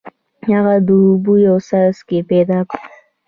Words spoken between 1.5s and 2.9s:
څاڅکی پیدا کړ.